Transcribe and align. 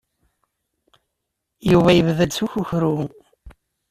Yuba 1.71 1.91
yebda-d 1.93 2.31
s 2.37 2.39
ukukru. 2.45 2.95